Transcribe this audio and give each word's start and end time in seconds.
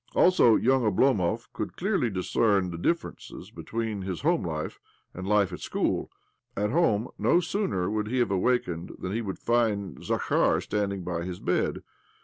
Also, 0.15 0.55
young 0.55 0.81
Oblomov 0.83 1.47
could 1.53 1.77
clearly 1.77 2.09
discern 2.09 2.71
the 2.71 2.77
differences 2.79 3.51
between 3.51 4.01
his 4.01 4.21
home 4.21 4.41
life 4.43 4.79
and 5.13 5.27
life 5.27 5.53
at 5.53 5.59
school. 5.59 6.09
At 6.57 6.71
home, 6.71 7.09
no 7.19 7.39
sooner 7.39 7.87
would 7.87 8.07
he 8.07 8.17
have 8.17 8.31
awakened 8.31 8.95
than 8.97 9.11
he 9.11 9.21
would 9.21 9.37
find 9.37 10.03
Zakhar 10.03 10.59
standing 10.59 11.03
by 11.03 11.21
his 11.21 11.39
bed. 11.39 11.83